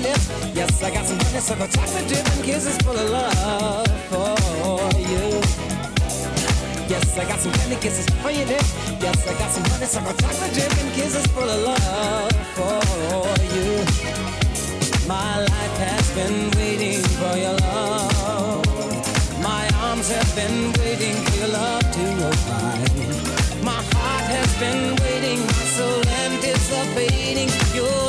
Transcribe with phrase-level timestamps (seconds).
[0.00, 0.28] lips.
[0.54, 3.86] Yes, I got some money, so go talk honeysuckle chocolate dripping kisses full of love
[4.10, 5.40] for you.
[6.88, 8.70] Yes, I got some candy, kisses for your lips.
[9.00, 12.32] Yes, I got some money, so go talk honeysuckle chocolate dripping kisses full of love
[12.56, 12.80] for
[13.54, 13.68] you.
[15.08, 18.66] My life has been waiting for your love.
[19.42, 23.64] My arms have been waiting for your love to arrive.
[23.64, 28.07] My heart has been waiting, my soul anticipating your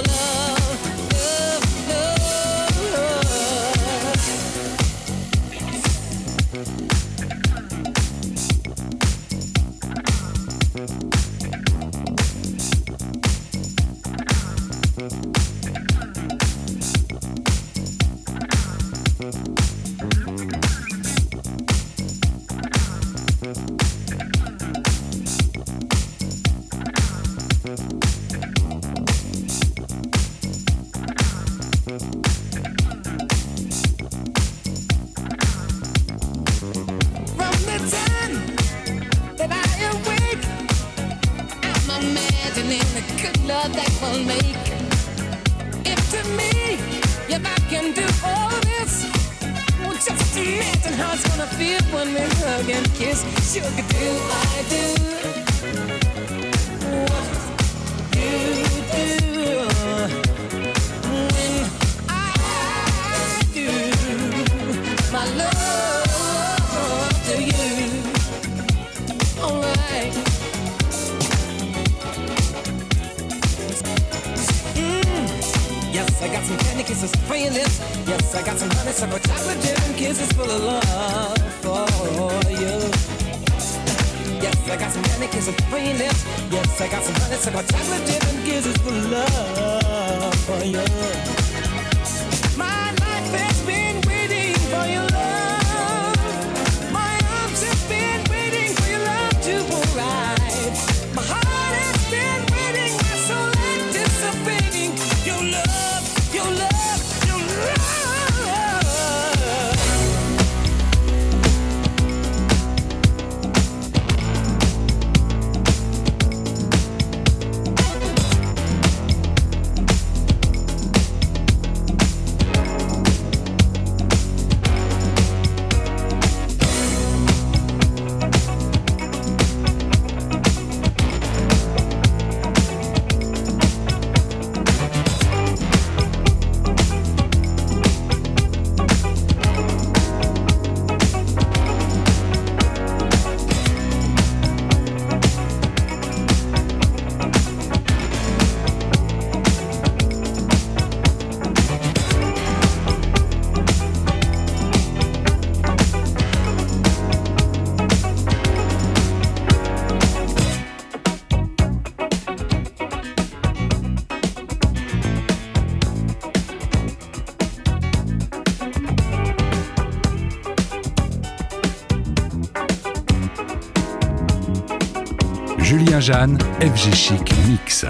[175.69, 177.85] Julien Jeanne, FG Chic Mix.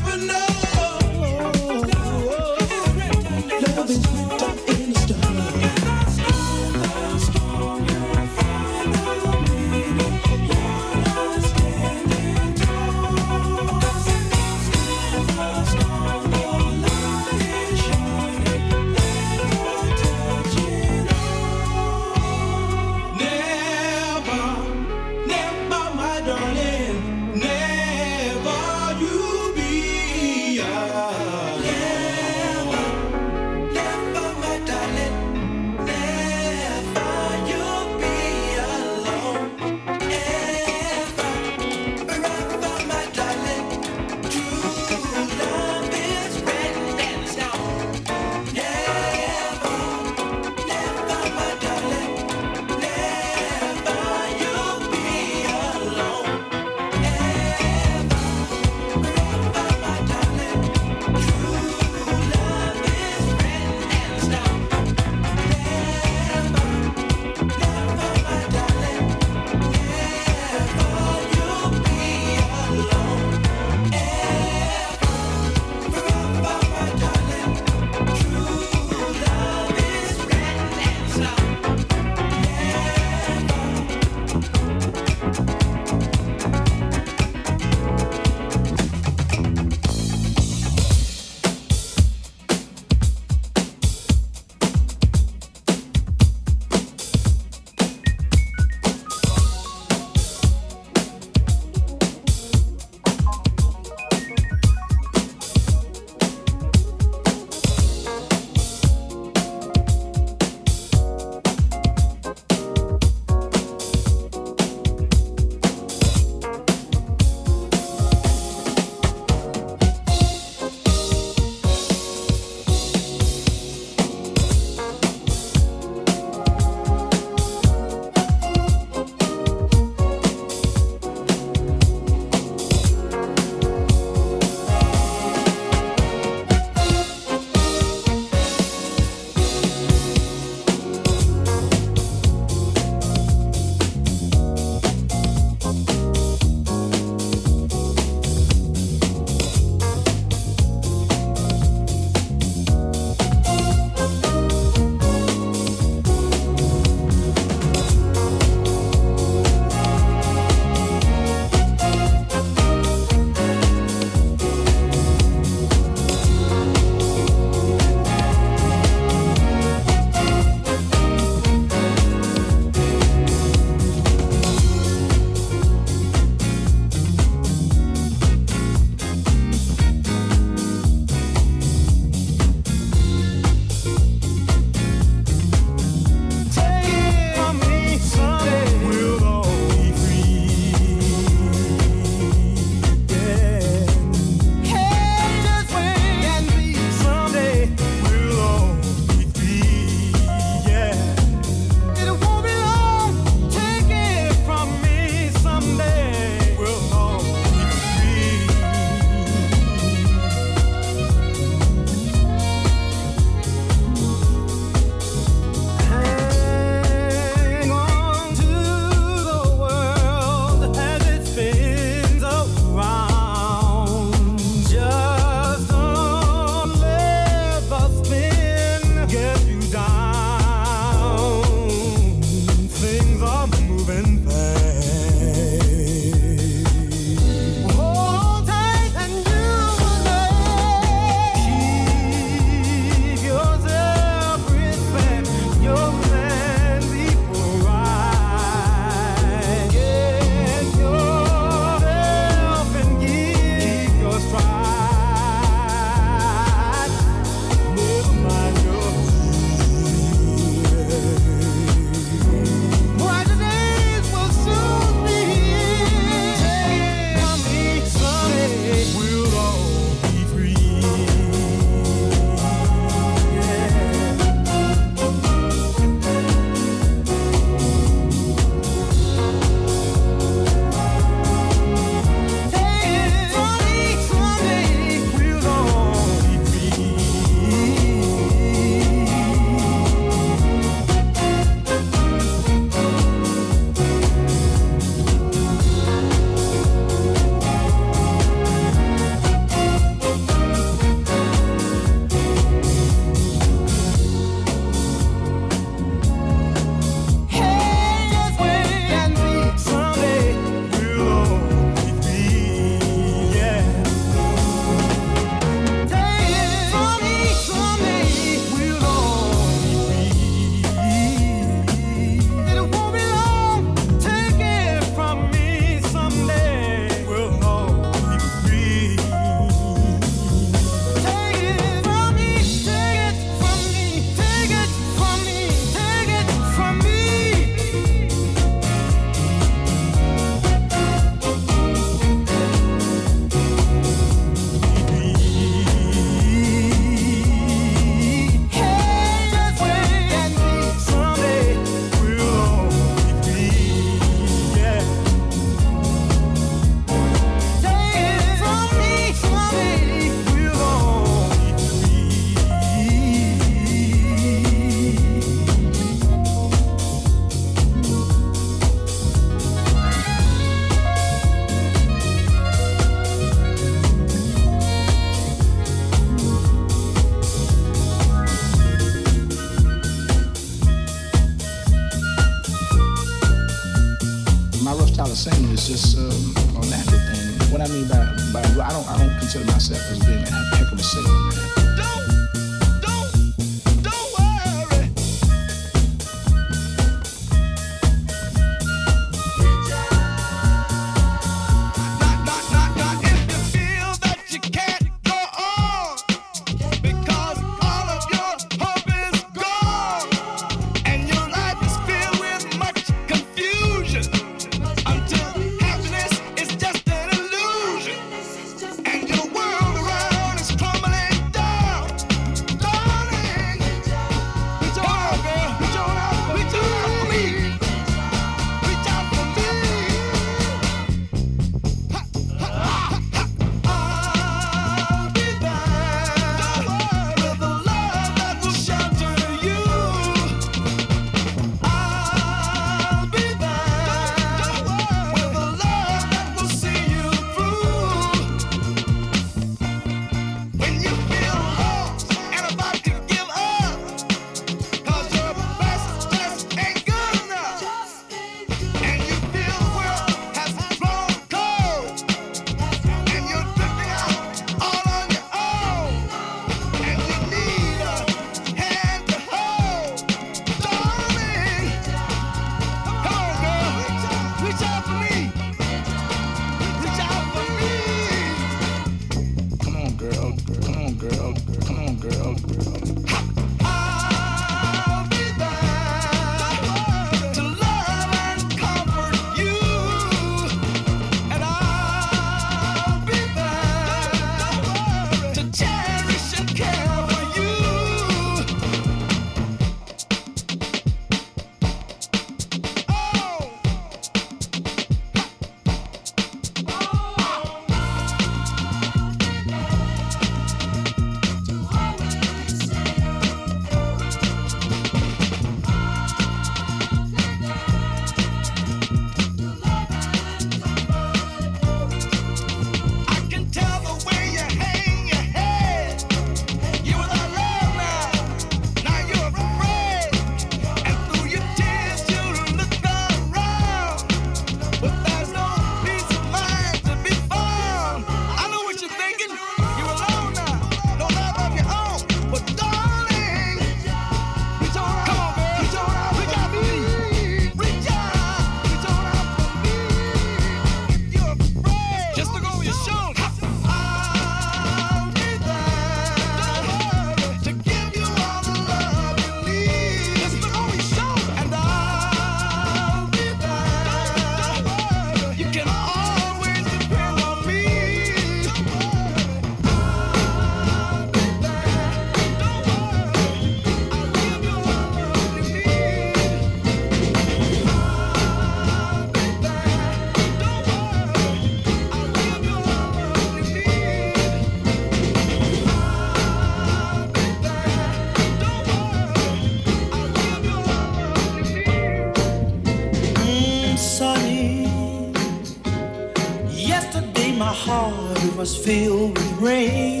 [598.41, 600.00] Was filled with rain.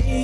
[0.00, 0.21] rain.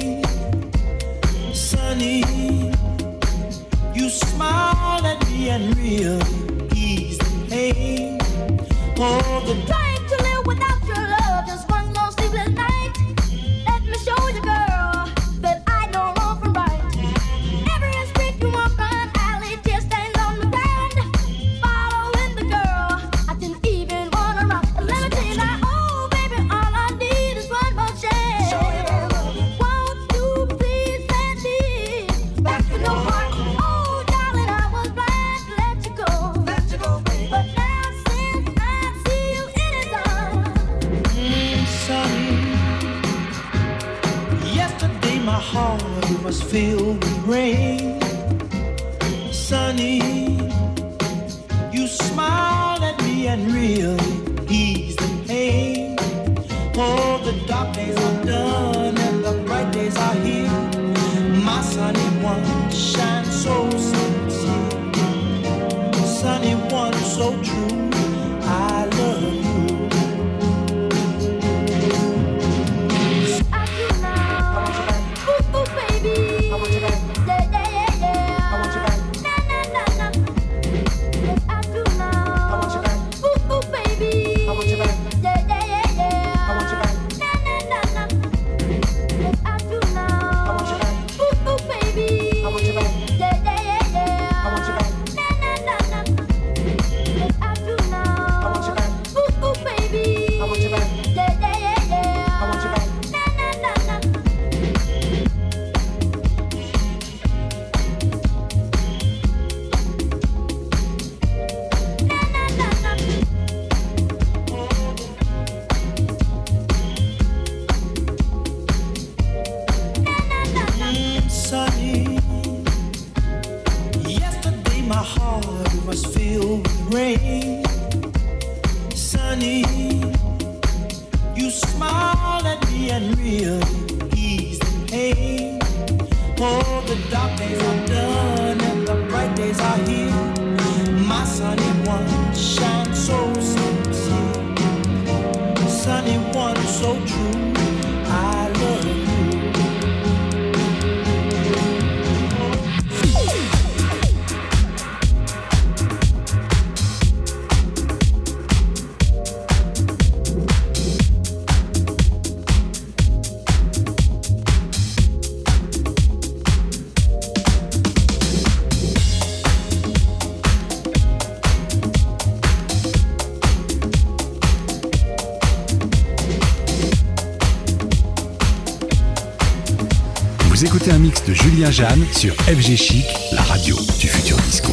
[181.59, 184.67] Julien Jeanne sur FG Chic, la radio du futur disco.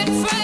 [0.00, 0.39] FG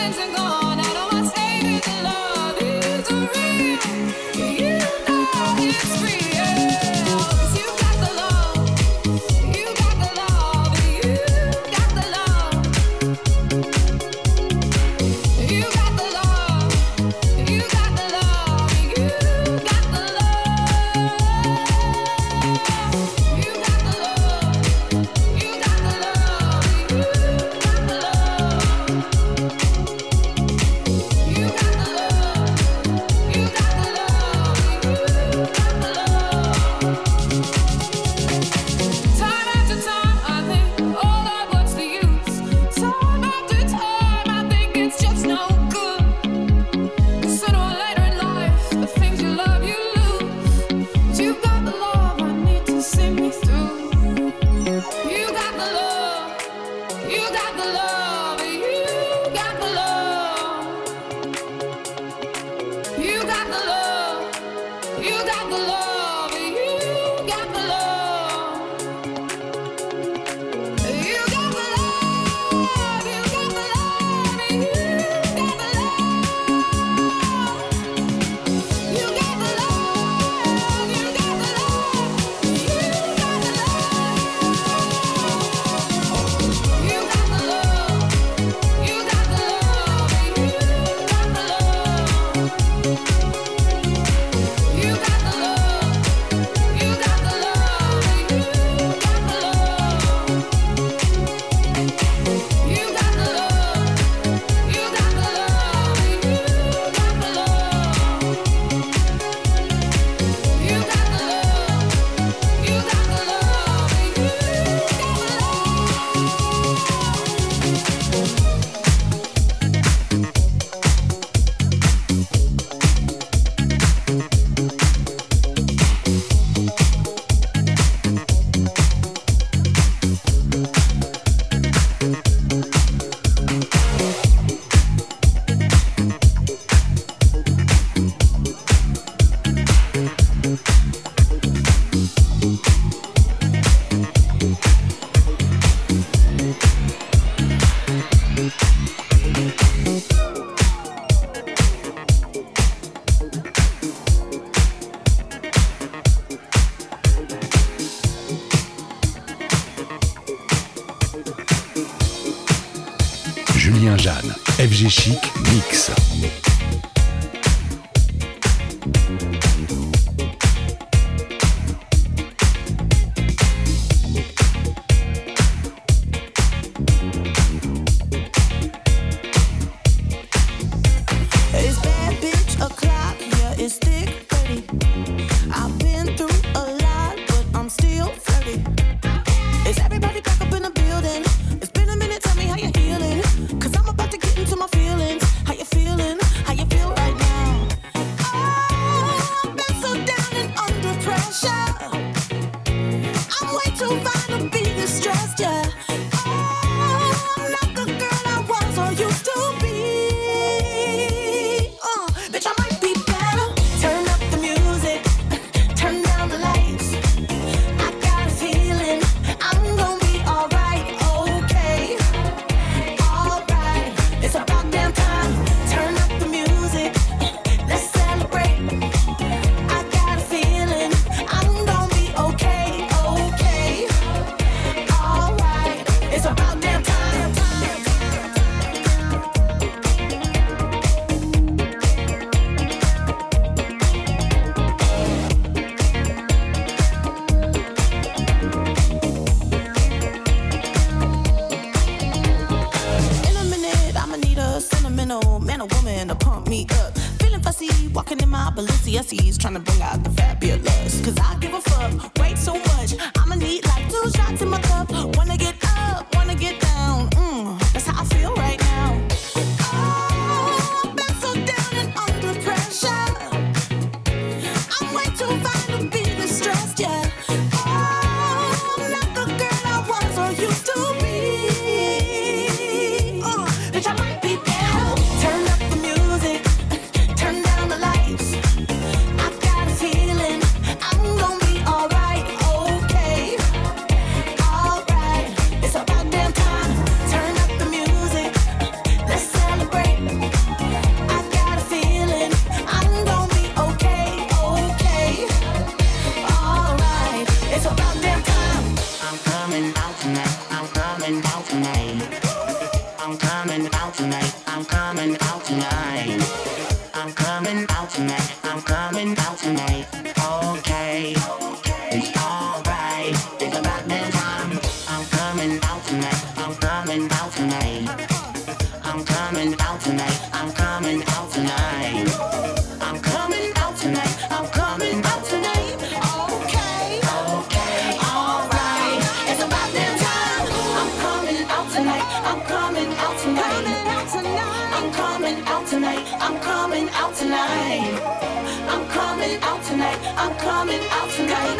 [349.26, 349.98] coming out tonight.
[350.16, 351.56] I'm coming out tonight.